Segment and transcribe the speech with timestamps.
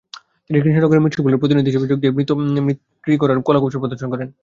[0.49, 2.13] তিনি কৃষ্ণনগরের মৃৎশিল্পীদের প্রতিনিধি হিসাবে যোগ দিয়ে
[2.59, 4.27] মৃর্তিগড়ার কলাকৌশল প্রদর্শন করেন।